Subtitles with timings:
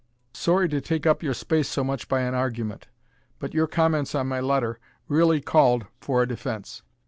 [0.33, 2.87] Sorry to take up your space so much by an argument,
[3.37, 6.81] but your comments on my letter really called for a defense.